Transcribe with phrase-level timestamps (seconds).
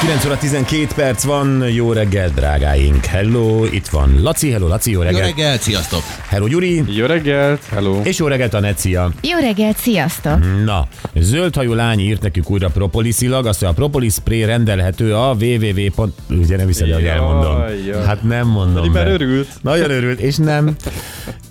[0.00, 3.04] 9 óra 12 perc van, jó reggel, drágáink.
[3.04, 5.58] Hello, itt van Laci, hello Laci, jó Jó reggel.
[5.58, 6.00] sziasztok!
[6.28, 8.00] Hello Gyuri, Jó reggelt, hello.
[8.04, 9.10] és jó reggelt a Necia.
[9.22, 10.38] Jó reggelt, sziasztok!
[10.64, 16.06] Na, zöldhajú lány írt nekünk újra propoliszilag, azt, hogy a propolis spray rendelhető a www.
[16.30, 17.62] Ugye nem hiszed, hogy elmondom.
[17.86, 18.04] jaj.
[18.04, 18.74] Hát nem mondom.
[18.74, 19.10] Pedig már be.
[19.12, 19.48] örült.
[19.62, 20.74] Nagyon örült, és nem.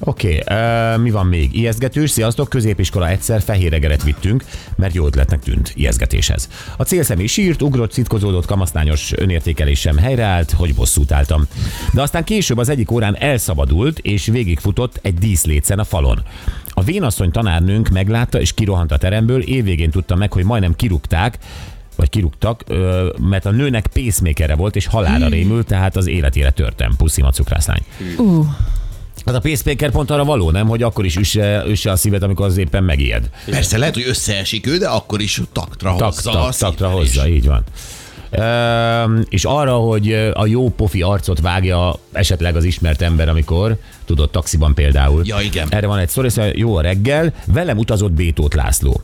[0.07, 1.55] Oké, okay, uh, mi van még?
[1.55, 4.43] Ijesztgetős, sziasztok, középiskola egyszer fehér reggeret vittünk,
[4.75, 6.49] mert jó ötletnek tűnt ijesztgetéshez.
[6.77, 11.47] A célszemély sírt, ugrott, szitkozódott, kamasztányos önértékelésem helyreállt, hogy bosszút álltam.
[11.93, 16.23] De aztán később az egyik órán elszabadult, és végigfutott egy díszlécen a falon.
[16.69, 21.37] A vénasszony tanárnőnk meglátta, és kirohant a teremből, évvégén tudta meg, hogy majdnem kirúgták,
[21.95, 22.63] vagy kirúgtak,
[23.29, 26.95] mert a nőnek pacemakerre volt, és halára rémült, tehát az életére törtem.
[26.97, 27.81] Puszi a cukrászlány.
[28.17, 28.45] Ú,
[29.25, 30.67] Hát a pacemaker pont arra való, nem?
[30.67, 33.29] Hogy akkor is üsse, üsse a szíved, amikor az éppen megijed.
[33.45, 37.15] Persze lehet, hogy összeesik ő, de akkor is taktra Tak, hozza a tak, taktra szívvelés.
[37.15, 37.63] hozza, így van.
[38.37, 44.29] Üm, és arra, hogy a jó pofi arcot vágja esetleg az ismert ember, amikor, tudod,
[44.29, 45.21] taxiban például.
[45.25, 45.67] Ja, igen.
[45.69, 49.01] Erre van egy sztori, szóval jó a reggel, velem utazott Bétót László.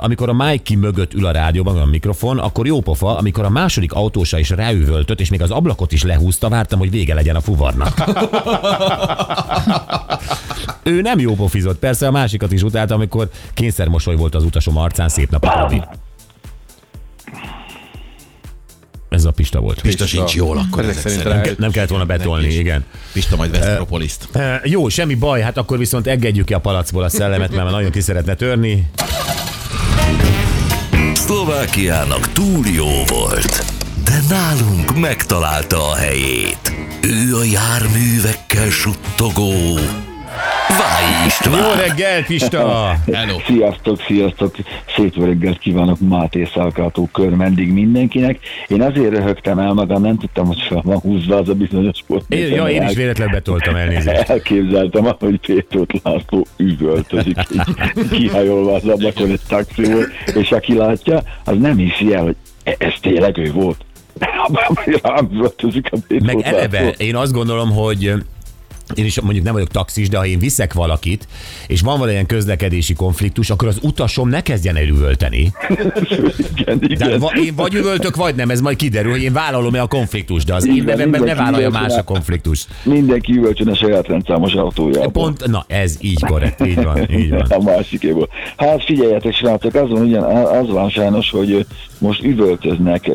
[0.00, 3.92] Amikor a Mikey mögött ül a rádióban a mikrofon, akkor jó pofa, amikor a második
[3.92, 8.04] autósa is ráüvöltött, és még az ablakot is lehúzta, vártam, hogy vége legyen a fuvarnak.
[10.82, 15.08] ő nem jó pofizott, persze a másikat is utálta, amikor kényszermosoly volt az utasom arcán,
[15.08, 15.82] szép napot Rodi.
[19.08, 19.80] Ez a Pista volt.
[19.80, 21.46] Pista sincs jól akkor Ezek szerint szerint.
[21.46, 22.56] rá- Nem kellett volna betolni, is.
[22.58, 22.84] igen.
[23.12, 24.28] Pista majd vesz propoliszt.
[24.32, 27.72] E, jó, semmi baj, hát akkor viszont engedjük ki a palacból a szellemet, mert már
[27.72, 28.90] nagyon ki szeretne törni.
[31.26, 33.64] Szlovákiának túl jó volt,
[34.04, 36.72] de nálunk megtalálta a helyét.
[37.02, 39.78] Ő a járművekkel suttogó
[40.68, 41.76] Váj Jó István.
[41.76, 42.94] reggel, Pista!
[43.12, 43.38] Hello.
[43.46, 44.54] Sziasztok, sziasztok!
[44.96, 48.38] Szép jó reggelt kívánok Máté Szalkátó kör mendig mindenkinek.
[48.68, 52.32] Én azért röhögtem el magam, nem tudtam, hogy fel van húzva az a bizonyos sport.
[52.32, 54.20] Én, ja, én is véletlenül betoltam elnézést.
[54.30, 57.36] Elképzeltem, ahogy Pétót László üvöltözik,
[58.10, 62.92] kihajolva az ablakon egy taxiból, és aki látja, az nem hiszi el, hogy e- ez
[63.00, 63.84] tényleg ő volt.
[64.18, 64.54] Rám
[65.02, 65.22] a
[66.24, 68.12] Meg eleve, én azt gondolom, hogy
[68.94, 71.26] én is mondjuk nem vagyok taxis, de ha én viszek valakit,
[71.66, 75.52] és van valamilyen közlekedési konfliktus, akkor az utasom ne kezdjen el üvölteni.
[76.58, 77.18] Igen, De igen.
[77.18, 80.54] va- én vagy üvöltök, vagy nem, ez majd kiderül, hogy én vállalom-e a konfliktust, de
[80.54, 82.68] az én Minden- nevemben ne vállalja más a konfliktust.
[82.82, 85.10] Mindenki üvölcsön a saját rendszámos autójából.
[85.10, 87.40] Pont, na ez így korrekt, így van, így van.
[87.40, 88.28] A másikéból.
[88.56, 91.66] Hát figyeljetek, srácok, az van, ugyan, az van sajnos, hogy
[91.98, 93.08] most üvöltöznek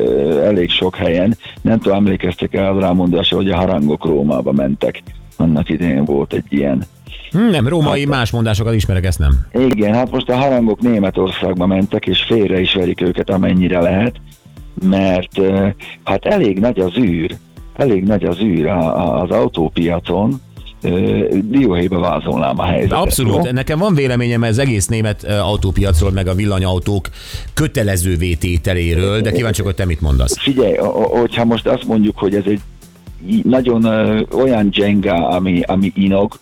[0.44, 1.36] elég sok helyen.
[1.62, 5.02] Nem tudom, emlékeztek el az rámondásra, hogy a harangok Rómába mentek.
[5.40, 6.84] Annak idején volt egy ilyen.
[7.30, 9.46] Hm, nem, római más mondásokat ismerek, ezt nem.
[9.52, 14.14] Igen, hát most a harangok Németországba mentek, és félre is verik őket, amennyire lehet,
[14.82, 15.40] mert
[16.04, 17.36] hát elég nagy az űr,
[17.76, 20.40] elég nagy az űr az autópiacon,
[20.82, 22.96] Ö, dióhéjbe vázolnám a helyzetet.
[22.96, 23.02] jó?
[23.02, 27.08] Abszolút, nekem van véleményem az egész német autópiacról, meg a villanyautók
[27.54, 30.38] kötelező vétételéről, de kíváncsi, hogy te mit mondasz.
[30.38, 30.76] Figyelj,
[31.20, 32.60] hogyha most azt mondjuk, hogy ez egy
[33.42, 33.84] nagyon
[34.32, 36.38] olyan Jenga, ami, ami inog,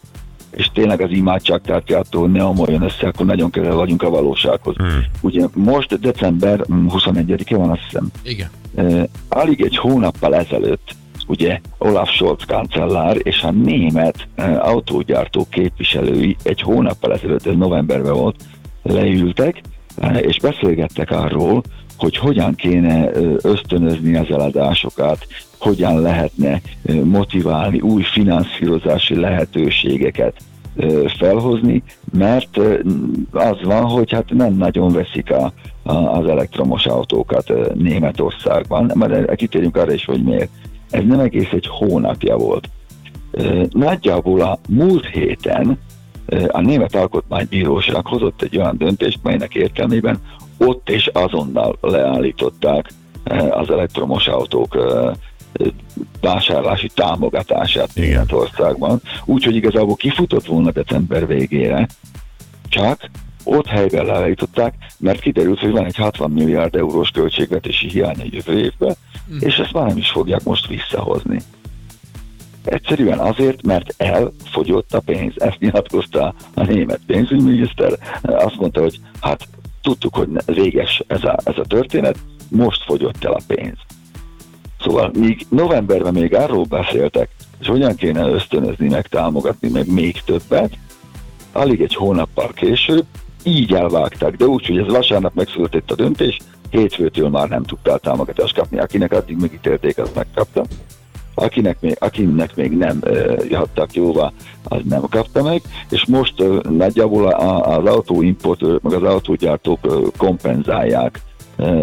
[0.56, 4.10] és tényleg az imádság tartja attól, hogy ne omoljon össze, akkor nagyon közel vagyunk a
[4.10, 4.76] valósághoz.
[4.76, 5.04] Hmm.
[5.20, 8.08] Ugye most december mm, 21-e van, azt hiszem.
[8.22, 8.50] Igen.
[8.72, 10.94] Uh, alig egy hónappal ezelőtt
[11.26, 18.12] ugye Olaf Scholz kancellár és a német uh, autógyártó képviselői egy hónappal ezelőtt, ez novemberben
[18.12, 18.36] volt,
[18.82, 19.60] leültek,
[19.96, 21.62] uh, és beszélgettek arról,
[21.96, 23.10] hogy hogyan kéne
[23.42, 25.26] ösztönözni az eladásokat,
[25.58, 26.60] hogyan lehetne
[27.04, 30.34] motiválni új finanszírozási lehetőségeket
[31.18, 32.58] felhozni, mert
[33.30, 35.52] az van, hogy hát nem nagyon veszik a,
[35.82, 40.50] a, az elektromos autókat Németországban, mert kitérjünk arra is, hogy miért.
[40.90, 42.68] Ez nem egész egy hónapja volt.
[43.70, 45.78] Nagyjából a múlt héten
[46.48, 50.18] a Német Alkotmánybíróság hozott egy olyan döntést, melynek értelmében
[50.58, 52.92] ott és azonnal leállították
[53.50, 54.76] az elektromos autók
[56.20, 57.90] vásárlási támogatását.
[57.94, 59.00] Németországban.
[59.24, 61.88] Úgyhogy igazából kifutott volna december végére,
[62.68, 63.10] csak
[63.44, 68.58] ott helyben leállították, mert kiderült, hogy van egy 60 milliárd eurós költségvetési hiány a jövő
[68.58, 68.94] évben,
[69.40, 71.40] és ezt már nem is fogják most visszahozni.
[72.64, 75.32] Egyszerűen azért, mert elfogyott a pénz.
[75.36, 77.98] Ezt nyilatkozta a német pénzügyminiszter.
[78.22, 79.48] Azt mondta, hogy hát
[79.82, 82.18] tudtuk, hogy véges ez a, ez a történet,
[82.48, 83.76] most fogyott el a pénz.
[84.80, 87.28] Szóval míg novemberben még arról beszéltek,
[87.60, 90.78] és hogyan kéne ösztönözni, meg támogatni, meg még többet,
[91.52, 93.04] alig egy hónappal később
[93.42, 96.38] így elvágták, de úgy, hogy ez vasárnap megszületett a döntés,
[96.70, 100.64] hétfőtől már nem tudtál támogatást kapni, akinek addig megítélték, az megkapta.
[101.34, 104.32] Akinek még, akinek még nem uh, hattak jóvá,
[104.64, 110.06] az nem kapta meg, és most uh, nagyjából a, az autóimportőrök, meg az autógyártók uh,
[110.16, 111.20] kompenzálják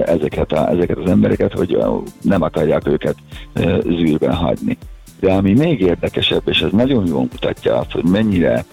[0.06, 1.78] ezeket, a, ezeket az embereket, hogy
[2.22, 3.16] nem akarják őket
[3.84, 4.78] zűrben hagyni.
[5.20, 8.66] De ami még érdekesebb, és ez nagyon jól mutatja azt, hogy mennyire,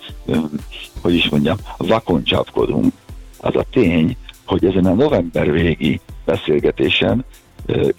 [1.02, 2.92] hogy is mondjam, vakon csapkodunk,
[3.40, 7.24] az a tény, hogy ezen a november végi beszélgetésen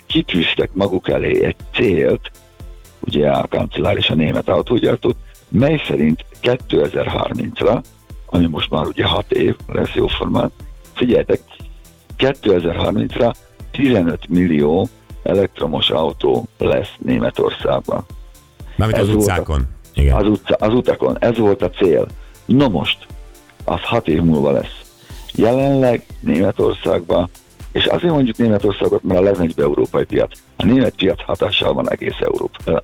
[0.08, 2.32] kitűztek maguk elé egy célt,
[3.00, 5.16] ugye a kancellár és a német autógyártót,
[5.48, 7.82] mely szerint 2030-ra,
[8.26, 10.52] ami most már ugye 6 év lesz jóformán,
[10.94, 11.40] figyeljetek,
[12.22, 13.34] 2030-ra
[13.72, 14.88] 15 millió
[15.24, 18.06] elektromos autó lesz Németországban.
[18.76, 19.60] Mármint az utcákon.
[19.60, 20.16] A, Igen.
[20.16, 21.18] Az, utca, az utakon.
[21.20, 22.08] Ez volt a cél.
[22.46, 23.08] No most,
[23.64, 24.80] az hat év múlva lesz.
[25.34, 27.30] Jelenleg Németországban,
[27.72, 30.38] és azért mondjuk Németországot, mert a legnagyobb európai piac.
[30.58, 32.82] A német piac hatással van egész Európa.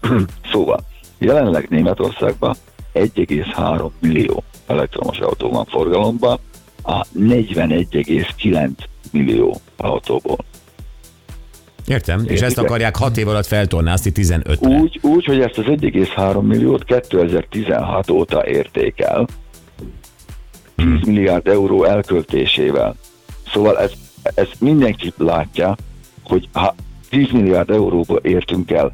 [0.52, 0.80] szóval,
[1.18, 2.54] jelenleg Németországban
[2.94, 6.38] 1,3 millió elektromos autó van forgalomban,
[6.82, 8.70] a 41,9
[9.12, 10.38] millió autóból.
[11.86, 14.68] Értem, és ezt akarják 6 év alatt feltornázni 15-re.
[14.68, 19.26] Úgy, úgy, hogy ezt az 1,3 milliót 2016 óta értékel,
[20.76, 22.94] 10 milliárd euró elköltésével.
[23.52, 23.92] Szóval ez,
[24.22, 25.76] ez mindenki látja,
[26.22, 26.74] hogy ha
[27.08, 28.92] 10 milliárd euróba értünk el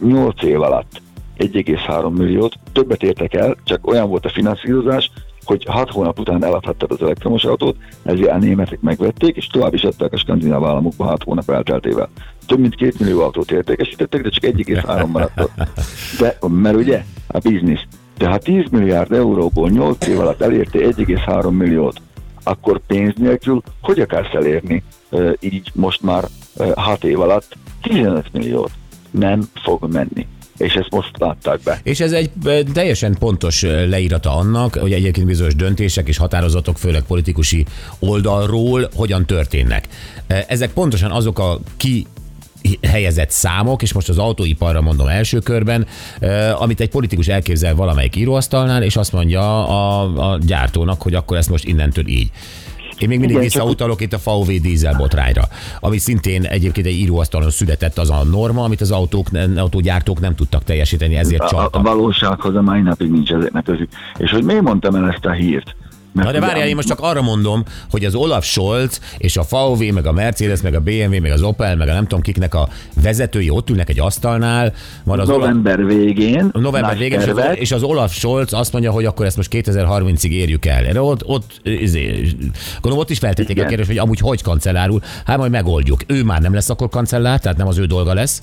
[0.00, 1.02] 8 év alatt
[1.38, 5.10] 1,3 milliót, többet értek el, csak olyan volt a finanszírozás,
[5.48, 9.82] hogy hat hónap után eladhattad az elektromos autót, ezért a németek megvették, és tovább is
[9.82, 12.08] adták a skandináv államokba hat hónap elteltével.
[12.46, 15.50] Több mint két millió autót értékesítettek, de csak 1,3 maradt.
[16.18, 17.82] De, mert ugye, a biznisz.
[18.18, 22.00] Ha 10 milliárd euróból 8 év alatt elérte 1,3 milliót,
[22.42, 24.82] akkor pénz nélkül hogy akarsz elérni
[25.40, 26.24] így most már
[26.74, 28.70] 6 év alatt 15 milliót?
[29.10, 30.26] Nem fog menni
[30.58, 31.80] és ezt most látták be.
[31.82, 32.30] És ez egy
[32.72, 37.64] teljesen pontos leírata annak, hogy egyébként bizonyos döntések és határozatok, főleg politikusi
[37.98, 39.88] oldalról hogyan történnek.
[40.26, 42.06] Ezek pontosan azok a ki
[42.82, 45.86] helyezett számok, és most az autóiparra mondom első körben,
[46.58, 51.50] amit egy politikus elképzel valamelyik íróasztalnál, és azt mondja a, a gyártónak, hogy akkor ezt
[51.50, 52.30] most innentől így.
[52.98, 55.42] Én még mindig Igen, visszautalok itt a VW dízel botrányra,
[55.80, 60.64] ami szintén egyébként egy íróasztalon született az a norma, amit az autók, autógyártók nem tudtak
[60.64, 61.74] teljesíteni, ezért csaltak.
[61.74, 63.88] A, a valósághoz a mai napig nincs ezeknek közük.
[64.16, 65.74] És hogy miért mondtam el ezt a hírt?
[66.12, 69.92] Na de várjál, én most csak arra mondom, hogy az Olaf Scholz és a VW,
[69.92, 72.68] meg a Mercedes, meg a BMW, meg az Opel, meg a nem tudom kiknek a
[73.02, 74.72] vezetői ott ülnek egy asztalnál.
[75.04, 75.92] Van az november Olaf...
[75.92, 76.50] végén.
[76.52, 80.66] November végén, az, és az Olaf Scholz azt mondja, hogy akkor ezt most 2030-ig érjük
[80.66, 80.84] el.
[80.84, 82.26] Erre ott, ott, izé,
[82.74, 85.00] gondolom, ott is feltették a kérdést, hogy amúgy hogy kancellárul.
[85.24, 86.00] Hát majd megoldjuk.
[86.06, 88.42] Ő már nem lesz akkor kancellár, tehát nem az ő dolga lesz.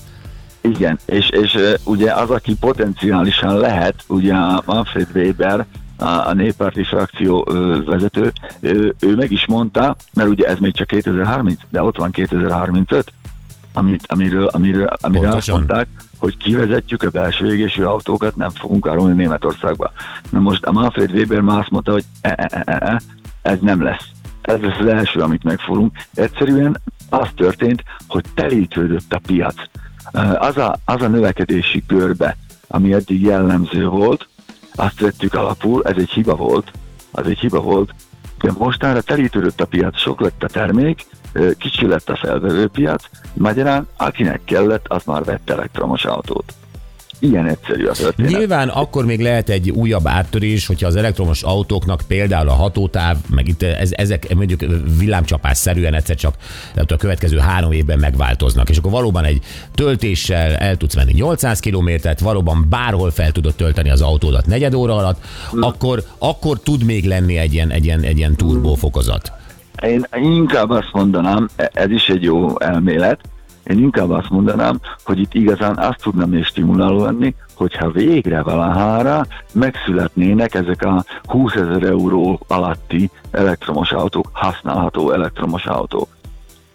[0.60, 5.66] Igen, és, és ugye az, aki potenciálisan lehet, ugye a Manfred Weber,
[5.98, 7.48] a, néppárti frakció
[7.86, 12.10] vezető, ő, ő meg is mondta, mert ugye ez még csak 2030, de ott van
[12.10, 13.12] 2035,
[13.72, 15.88] amit, amiről, amiről, amiről azt mondták,
[16.18, 19.92] hogy kivezetjük a belső égésű autókat, nem fogunk árulni Németországba.
[20.30, 23.00] Na most a Manfred Weber már azt mondta, hogy e, e, e, e
[23.42, 24.04] ez nem lesz.
[24.42, 25.96] Ez lesz az első, amit megfogunk.
[26.14, 26.80] Egyszerűen
[27.10, 29.54] az történt, hogy telítődött a piac.
[30.38, 32.36] Az a, az a növekedési körbe,
[32.68, 34.28] ami eddig jellemző volt,
[34.76, 36.72] azt vettük alapul, ez egy hiba volt,
[37.10, 37.94] az egy hiba volt,
[38.38, 41.06] de mostanra telítődött a piac, sok lett a termék,
[41.58, 46.54] kicsi lett a felvevőpiac, magyarán akinek kellett, az már vett elektromos autót.
[47.18, 48.30] Ilyen egyszerű a történet.
[48.30, 53.48] Nyilván akkor még lehet egy újabb áttörés, hogyha az elektromos autóknak például a hatótáv, meg
[53.48, 54.60] itt ez, ezek mondjuk
[54.98, 56.34] villámcsapás szerűen egyszer csak
[56.74, 59.42] a következő három évben megváltoznak, és akkor valóban egy
[59.74, 64.96] töltéssel el tudsz menni 800 kilométert, valóban bárhol fel tudod tölteni az autódat negyed óra
[64.96, 65.62] alatt, hmm.
[65.62, 69.32] akkor, akkor tud még lenni egy ilyen, egy ilyen, egy ilyen turbófokozat.
[69.82, 73.20] Én inkább azt mondanám, ez is egy jó elmélet,
[73.66, 79.26] én inkább azt mondanám, hogy itt igazán azt tudna még stimuláló lenni, hogyha végre valahára
[79.52, 86.15] megszületnének ezek a 20 ezer euró alatti elektromos autók, használható elektromos autók.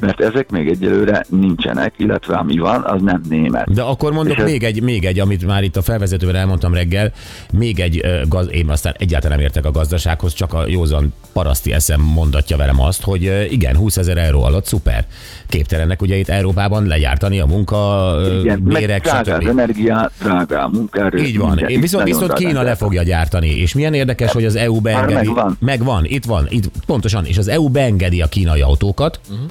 [0.02, 3.74] Mert ezek még egyelőre nincsenek, illetve ami van, az nem német.
[3.74, 6.74] De akkor mondok És ez- még egy, még egy, amit már itt a felvezetőben elmondtam
[6.74, 7.12] reggel,
[7.52, 12.02] még egy, gaz, én aztán egyáltalán nem értek a gazdasághoz, csak a józan paraszti eszem
[12.02, 15.06] mondatja velem azt, hogy igen, 20 ezer euró alatt szuper.
[15.48, 20.68] Képtelenek ugye itt Európában legyártani a munka, Igen, meg bérek, drága az energia, drága a
[20.68, 21.18] munkaerő.
[21.18, 21.48] Így van.
[21.48, 21.70] minden.
[21.70, 22.46] Én viszont, viszont drága.
[22.48, 23.48] Kína le fogja gyártani.
[23.50, 25.14] És milyen érdekes, hogy az EU beengedi.
[25.14, 25.58] megvan.
[25.60, 27.26] Megvan, itt van, itt pontosan.
[27.26, 29.20] És az EU beengedi a kínai autókat.
[29.30, 29.46] Uh-huh.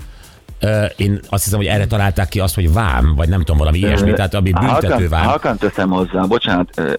[0.96, 4.12] Én azt hiszem, hogy erre találták ki azt, hogy vám, vagy nem tudom, valami ilyesmi,
[4.12, 5.24] tehát ami büntető vám.
[5.24, 6.92] halkan teszem hozzá, bocsánat, ö,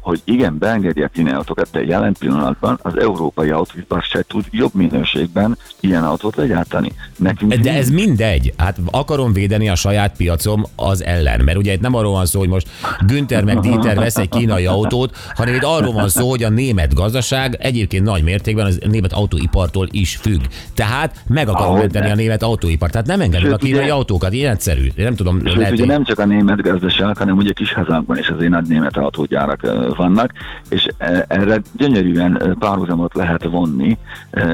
[0.00, 4.74] hogy igen, beengedi a kínai autókat, de jelen pillanatban az európai autóipar se tud jobb
[4.74, 6.92] minőségben ilyen autót legyártani.
[7.16, 8.54] Nekünk De ez mindegy.
[8.56, 11.40] Hát akarom védeni a saját piacom az ellen.
[11.44, 12.68] Mert ugye itt nem arról van szó, hogy most
[13.06, 16.94] Günther meg Dieter vesz egy kínai autót, hanem itt arról van szó, hogy a német
[16.94, 20.40] gazdaság egyébként nagy mértékben az német autóipartól is függ.
[20.74, 22.92] Tehát meg akarom menteni a német autóipart.
[22.92, 24.32] Tehát nem engedem a kínai ugye- autókat.
[24.32, 24.84] Ilyen egyszerű.
[24.84, 28.18] Én nem tudom, Sőt, lehet, ugye nem csak a német gazdaság, hanem ugye kis hazánkban
[28.18, 30.32] is azért nagy német autógyárak ö, vannak,
[30.68, 30.88] és
[31.28, 33.98] erre gyönyörűen párhuzamot lehet vonni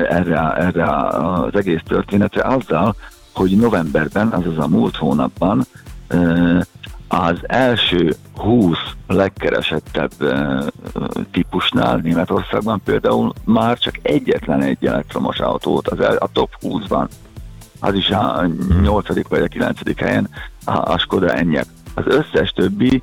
[0.08, 2.94] erre, erre az egész történetre azzal,
[3.32, 5.66] hogy novemberben, azaz a múlt hónapban
[7.08, 8.76] az első 20
[9.06, 10.12] legkeresettebb
[11.30, 17.06] típusnál Németországban például már csak egyetlen egy elektromos autót az el, a top 20-ban
[17.80, 18.46] az is a
[18.82, 19.28] 8.
[19.28, 19.80] vagy a 9.
[19.96, 20.28] helyen
[20.64, 21.66] a Skoda Enyaq.
[21.98, 23.02] Az összes többi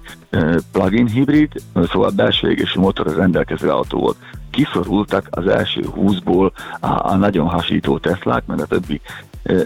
[0.72, 1.52] plug-in hibrid,
[1.92, 4.18] szóval belső égésű motorra rendelkező autó volt.
[4.50, 9.02] Kiszorultak az első 20-ból a, a nagyon hasító Teslák, meg a többi.
[9.44, 9.64] Ö,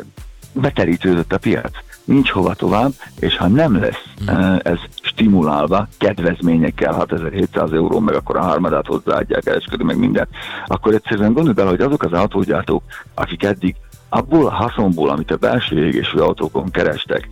[0.54, 1.72] Beterítődött a piac.
[2.04, 8.38] Nincs hova tovább, és ha nem lesz ö, ez stimulálva kedvezményekkel 6700 euró, meg akkor
[8.38, 10.30] a harmadát hozzáadják eleskedő, meg mindent,
[10.66, 12.84] akkor egyszerűen gondolj bele, hogy azok az autógyártók,
[13.14, 13.76] akik eddig
[14.10, 17.30] abból a haszonból, amit a belső égésű autókon kerestek,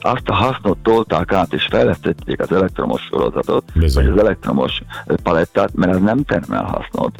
[0.00, 4.04] azt a hasznot tolták át és fejlesztették az elektromos sorozatot, Bizony.
[4.04, 4.82] vagy az elektromos
[5.22, 7.14] palettát, mert az nem termel hasznot.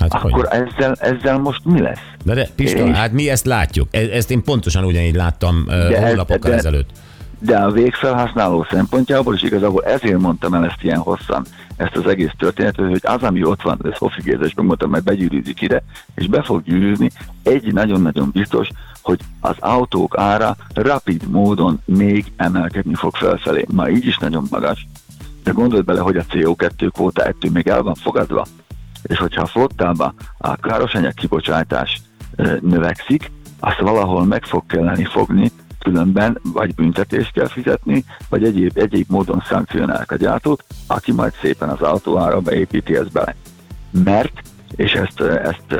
[0.00, 0.32] Hát hogy?
[0.32, 1.98] Akkor ezzel, ezzel most mi lesz?
[2.24, 3.88] De, de Pista, És- hát mi ezt látjuk.
[3.90, 6.90] E- Ezt én pontosan ugyanígy láttam De ez- hónapokkal de- ezelőtt.
[7.44, 11.44] De a végfelhasználó szempontjából, és igazából ezért mondtam el ezt ilyen hosszan,
[11.76, 15.04] ezt az egész történetet, hogy az, ami ott van, ez Hofi Géza is megmondtam, mert
[15.04, 15.82] begyűrűzik ide,
[16.14, 17.10] és be fog gyűrűzni,
[17.42, 18.68] egy nagyon-nagyon biztos,
[19.02, 23.64] hogy az autók ára rapid módon még emelkedni fog felfelé.
[23.68, 24.86] Ma így is nagyon magas,
[25.44, 28.46] de gondolj bele, hogy a CO2 kvóta ettől még el van fogadva,
[29.02, 32.02] és hogyha a flottába a károsanyag kibocsátás
[32.60, 33.30] növekszik,
[33.60, 35.50] azt valahol meg fog kelleni fogni,
[35.82, 41.68] különben vagy büntetést kell fizetni, vagy egyéb, egyéb módon szankcionálják a gyártót, aki majd szépen
[41.68, 43.34] az autóára beépíti ezt bele.
[44.04, 44.42] Mert
[44.76, 45.72] és ezt, ezt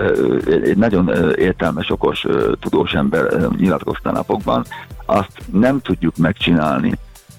[0.46, 2.26] egy nagyon értelmes, okos,
[2.60, 4.64] tudós ember nyilatkozta napokban,
[5.06, 6.92] azt nem tudjuk megcsinálni,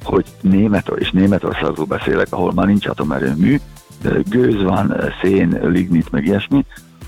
[0.03, 3.59] hogy német, és Németországról beszélek, ahol már nincs atomerőmű,
[4.29, 6.65] gőz van, szén, lignit, meg ilyesmi,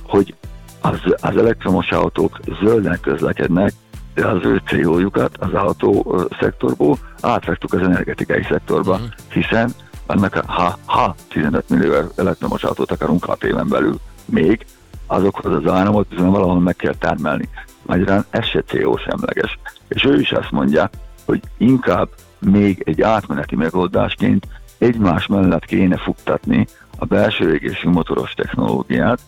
[0.07, 0.35] hogy
[0.81, 3.73] az, az elektromos autók zölden közlekednek,
[4.15, 8.99] az ő CO-jukat az autó szektorból átvettük az energetikai szektorba,
[9.31, 9.71] hiszen
[10.05, 14.65] annak, a- ha, ha 15 millió elektromos autót akarunk 6 éven belül még,
[15.07, 17.49] azokhoz az áramot bizony valahol meg kell termelni.
[17.81, 19.59] Magyarán ez se CO semleges.
[19.87, 20.89] És ő is azt mondja,
[21.25, 26.67] hogy inkább még egy átmeneti megoldásként egymás mellett kéne futtatni
[26.97, 29.19] a belső égésű motoros technológiát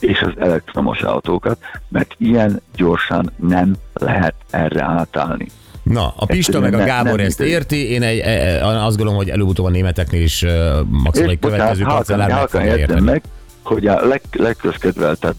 [0.00, 5.46] és az elektromos autókat, mert ilyen gyorsan nem lehet erre átállni.
[5.82, 9.16] Na, a Pista meg a Gábor nem ezt érti, én egy, e, e, azt gondolom,
[9.16, 13.00] hogy előbb-utóbb a németeknél is ö, maximum egy következő kancellár meg fogja érteni.
[13.00, 13.22] meg,
[13.62, 15.36] hogy a leg, legközkedveltebb,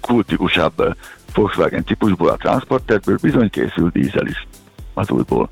[0.00, 0.96] kultikusabb
[1.34, 4.46] Volkswagen típusból a transporterből bizony készül dízel is
[4.94, 5.48] az újból.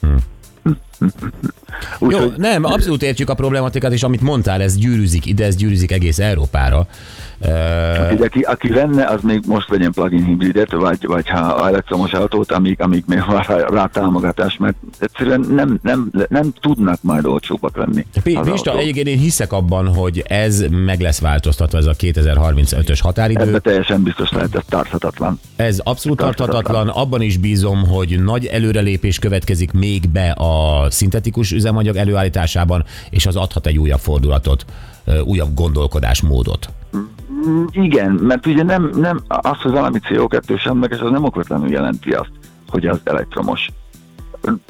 [2.00, 5.92] Jó, Úgyhogy nem, abszolút értjük a problematikát, és amit mondtál, ez gyűrűzik ide, ez gyűrűzik
[5.92, 6.86] egész Európára.
[7.40, 12.52] Ugye, aki, aki venne, az még most vegyen plug-in hibridet, vagy, vagy ha elektromos autót,
[12.52, 17.76] amíg, amíg még van rá, rá támogatás, mert egyszerűen nem, nem, nem tudnak majd olcsóbbak
[17.76, 18.06] lenni.
[18.22, 23.40] Pista, egyébként én hiszek abban, hogy ez meg lesz változtatva, ez a 2035-ös határidő.
[23.40, 25.40] Ebben teljesen biztos lehet, ez tarthatatlan.
[25.56, 26.62] Ez abszolút Tarthatatlan.
[26.62, 27.02] tarthatatlan.
[27.04, 33.36] Abban is bízom, hogy nagy előrelépés következik még be a szintetikus üzemanyag előállításában, és az
[33.36, 34.64] adhat egy újabb fordulatot,
[35.24, 36.70] újabb gondolkodásmódot.
[37.32, 42.10] Mm, Igen, mert ugye nem, nem az, hogy valami CO2 semleges, az nem okvetlenül jelenti
[42.10, 42.30] azt,
[42.68, 43.68] hogy az elektromos.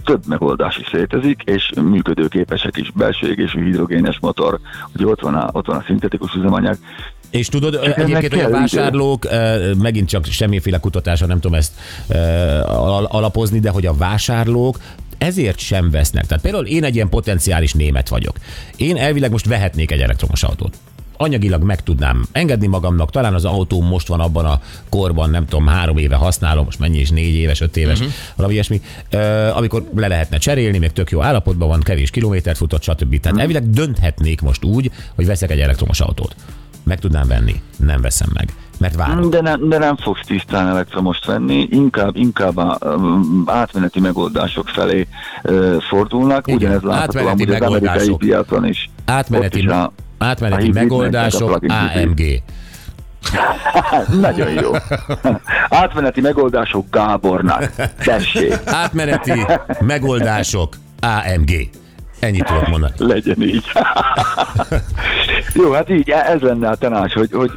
[0.05, 4.59] több megoldás is létezik, és működőképesek is, belső égésű hidrogénes motor,
[4.93, 6.77] hogy ott van a, ott van a szintetikus üzemanyag,
[7.31, 8.53] És tudod ennek egyébként, hogy a idő.
[8.53, 11.73] vásárlók, eh, megint csak semmiféle kutatásra nem tudom ezt
[12.67, 14.79] al- alapozni, de hogy a vásárlók
[15.19, 16.27] ezért sem vesznek.
[16.27, 18.37] Tehát például én egy ilyen potenciális német vagyok.
[18.77, 20.77] Én elvileg most vehetnék egy elektromos autót.
[21.23, 25.67] Anyagilag meg tudnám engedni magamnak, talán az autóm most van abban a korban, nem tudom,
[25.67, 28.15] három éve használom, most mennyi is, négy éves, öt éves, uh-huh.
[28.37, 28.81] valami ilyesmi,
[29.55, 33.21] amikor le lehetne cserélni, még tök jó állapotban van, kevés kilométert futott, stb.
[33.21, 36.35] Tehát elvileg dönthetnék most úgy, hogy veszek egy elektromos autót.
[36.83, 39.31] Meg tudnám venni, nem veszem meg, mert várok.
[39.31, 45.07] De, ne, de nem fogsz tisztán elektromost venni, inkább, inkább a um, átmeneti megoldások felé
[45.43, 46.47] uh, fordulnak.
[46.47, 48.91] Igen, Ugyanez látható átmeneti amúgy az amerikai piacon is.
[49.05, 51.99] Átmeneti, is a, a átmeneti hibrid megoldások, meg a.
[51.99, 52.43] AMG.
[54.21, 54.73] Nagyon jó.
[55.83, 57.71] Átmeneti megoldások Gábornak.
[58.05, 59.47] Tessék, Átmeneti
[59.81, 61.71] megoldások AMG.
[62.21, 62.93] Ennyit tudok mondani.
[62.97, 63.65] legyen így.
[65.55, 67.51] jó, hát így, ez lenne a tanács, hogy, hogy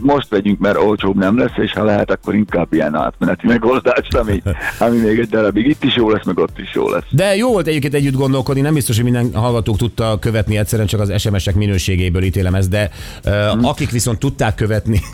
[0.00, 4.42] most vegyünk, mert olcsóbb nem lesz, és ha lehet, akkor inkább ilyen átmeneti megoldást, ami,
[4.78, 7.04] ami még egy darabig itt is jó lesz, meg ott is jó lesz.
[7.10, 11.00] De jó volt egyébként együtt gondolkodni, nem biztos, hogy minden hallgatók tudta követni, egyszerűen csak
[11.00, 12.90] az SMS-ek minőségéből ítélem ezt, de
[13.24, 15.00] uh, akik viszont tudták követni,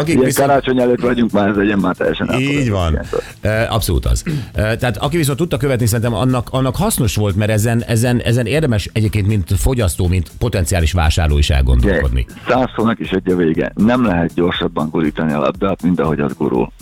[0.00, 3.00] akik Ilyen viszont karácsony előtt vagyunk, már ez legyen már teljesen Így van.
[3.40, 4.22] E, Abszolút az.
[4.52, 8.85] Tehát aki viszont tudta követni, szerintem annak, annak hasznos volt, mert ezen, ezen, ezen érdemes
[8.92, 12.26] egyébként, mint fogyasztó, mint potenciális vásárló is elgondolkodni.
[12.48, 13.72] száz szónak is egy a vége.
[13.74, 16.72] Nem lehet gyorsabban gurítani a labdát, mint ahogy az gurul.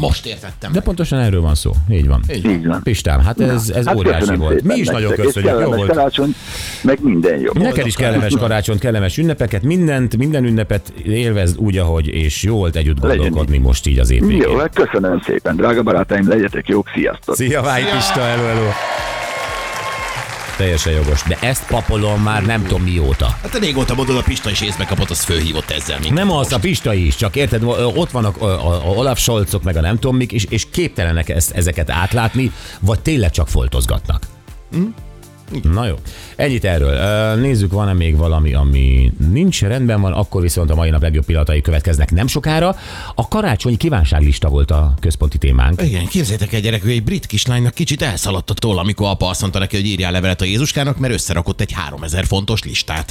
[0.00, 0.72] Most értettem.
[0.72, 1.70] De pontosan erről van szó.
[1.90, 2.22] Így van.
[2.32, 2.82] Így van.
[2.82, 4.62] Pistám, hát ez, ez Hát óriási köszönöm volt.
[4.62, 5.60] Mi is nagyon és köszönjük.
[5.60, 5.88] Jó volt.
[5.88, 6.34] karácsony,
[6.82, 7.52] meg minden jó.
[7.52, 12.76] Neked is kellemes karácsonyt, kellemes ünnepeket, mindent, minden ünnepet élvezd úgy, ahogy, és jó volt
[12.76, 14.48] együtt Legyen gondolkodni most így az évvégén.
[14.48, 17.34] Jó, hát köszönöm szépen, drága barátaim, legyetek jók, sziasztok!
[17.34, 18.68] Szia, Váj Pista, hello, hello.
[20.60, 21.22] Teljesen jogos.
[21.22, 23.38] De ezt papolom már nem tudom mióta.
[23.42, 25.98] Hát régóta mondod, a Pista is észbe kapott, az fölhívott ezzel.
[26.10, 27.62] Nem az, a Pista is, csak érted,
[27.94, 31.28] ott vannak a, a, a Olaf Scholzok, meg a nem tudom mik, és, és képtelenek
[31.28, 34.26] ezt, ezeket átlátni, vagy tényleg csak foltozgatnak.
[35.62, 35.94] Na jó,
[36.36, 37.34] ennyit erről.
[37.40, 41.60] Nézzük, van-e még valami, ami nincs rendben van, akkor viszont a mai nap legjobb pillanatai
[41.60, 42.76] következnek nem sokára.
[43.14, 45.82] A karácsonyi kívánságlista volt a központi témánk.
[45.82, 49.58] Igen, képzeljétek egy gyerek, egy brit kislánynak kicsit elszaladt a toll, amikor apa azt mondta
[49.58, 53.06] neki, hogy írjál levelet a Jézuskának, mert összerakott egy 3000 fontos listát.